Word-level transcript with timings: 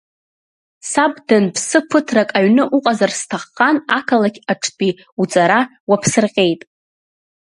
Саб 0.91 1.13
данԥсы 1.27 1.79
ԥыҭрак 1.89 2.29
аҩны 2.37 2.63
уҟазар 2.75 3.11
сҭаххан 3.19 3.77
ақалақь 3.97 4.39
аҿтәи 4.51 4.91
уҵара 5.21 5.61
уаԥсырҟьеит. 5.89 6.61